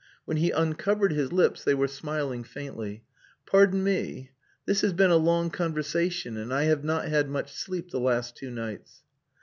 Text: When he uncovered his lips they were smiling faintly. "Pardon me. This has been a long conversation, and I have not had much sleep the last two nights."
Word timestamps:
When 0.25 0.37
he 0.37 0.49
uncovered 0.49 1.11
his 1.11 1.31
lips 1.31 1.63
they 1.63 1.75
were 1.75 1.87
smiling 1.87 2.43
faintly. 2.43 3.03
"Pardon 3.45 3.83
me. 3.83 4.31
This 4.65 4.81
has 4.81 4.93
been 4.93 5.11
a 5.11 5.15
long 5.15 5.51
conversation, 5.51 6.37
and 6.37 6.51
I 6.51 6.63
have 6.63 6.83
not 6.83 7.07
had 7.07 7.29
much 7.29 7.53
sleep 7.53 7.91
the 7.91 7.99
last 7.99 8.35
two 8.35 8.49
nights." 8.49 9.03